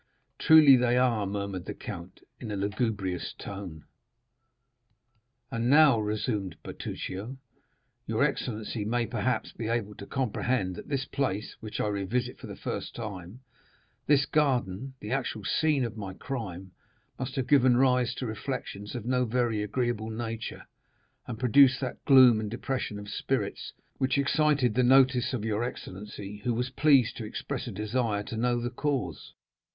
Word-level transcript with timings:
"Truly 0.39 0.75
they 0.77 0.97
are," 0.97 1.27
murmured 1.27 1.65
the 1.65 1.75
count 1.75 2.21
in 2.39 2.49
a 2.49 2.55
lugubrious 2.55 3.33
tone. 3.37 3.85
"And 5.51 5.69
now," 5.69 5.99
resumed 5.99 6.55
Bertuccio, 6.63 7.37
"your 8.07 8.23
excellency 8.23 8.83
may, 8.83 9.05
perhaps, 9.05 9.51
be 9.51 9.67
able 9.67 9.93
to 9.93 10.07
comprehend 10.07 10.75
that 10.75 10.87
this 10.87 11.05
place, 11.05 11.55
which 11.59 11.79
I 11.79 11.85
revisit 11.85 12.39
for 12.39 12.47
the 12.47 12.55
first 12.55 12.95
time—this 12.95 14.25
garden, 14.25 14.95
the 15.01 15.11
actual 15.11 15.43
scene 15.45 15.83
of 15.85 15.97
my 15.97 16.15
crime—must 16.15 17.35
have 17.35 17.45
given 17.45 17.77
rise 17.77 18.15
to 18.15 18.25
reflections 18.25 18.95
of 18.95 19.05
no 19.05 19.25
very 19.25 19.61
agreeable 19.61 20.09
nature, 20.09 20.63
and 21.27 21.37
produced 21.37 21.79
that 21.81 22.03
gloom 22.05 22.39
and 22.39 22.49
depression 22.49 22.97
of 22.97 23.07
spirits 23.07 23.73
which 23.99 24.17
excited 24.17 24.73
the 24.73 24.81
notice 24.81 25.31
of 25.31 25.45
your 25.45 25.63
excellency, 25.63 26.37
who 26.43 26.55
was 26.55 26.71
pleased 26.71 27.17
to 27.17 27.23
express 27.23 27.67
a 27.67 27.71
desire 27.71 28.23
to 28.23 28.35
know 28.35 28.59
the 28.59 28.71
cause. 28.71 29.33